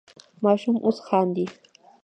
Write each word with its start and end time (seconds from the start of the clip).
ماشوم 0.43 0.75
اوس 0.85 0.97
خاندي. 1.07 1.45